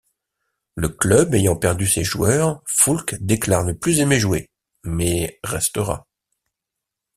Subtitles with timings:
[0.73, 4.49] Le club ayant perdu ses joueurs, Foulkes déclare ne plus aimer jouer,
[4.83, 6.07] mais restera.